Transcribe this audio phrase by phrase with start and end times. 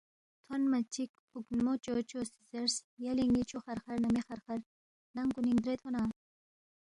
[0.45, 4.69] تھونما چِک ہُوکھنمو چوچو سی زیرس، یلے ن٘ی چھُوخرخر نہ مےخرخرمو
[5.15, 6.03] ننگ کُنِنگ درے تھون٘ا؟